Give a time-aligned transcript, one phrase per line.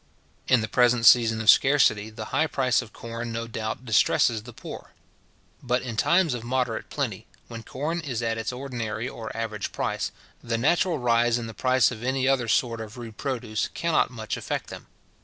[0.47, 4.51] In the present season of scarcity, the high price of corn no doubt distresses the
[4.51, 4.93] poor.
[5.61, 10.11] But in times of moderate plenty, when corn is at its ordinary or average price,
[10.43, 14.37] the natural rise in the price of any other sort of rude produce cannot much
[14.37, 14.87] affect them.